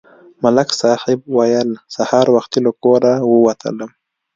ملک 0.43 0.69
صاحب 0.81 1.19
ویل: 1.37 1.69
سهار 1.95 2.27
وختي 2.35 2.59
له 2.65 2.71
کوره 2.83 3.13
ووتلم. 3.31 3.89